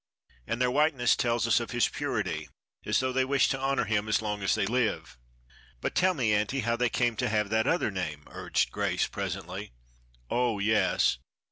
[0.47, 2.49] And their whiteness tells us of His purity,
[2.85, 5.15] as though they wish to honor Him as long as they live."
[5.79, 9.73] "But tell me, aunty, how they came to have that other name," urged Grace presently.
[10.27, 11.19] "Oh, yes.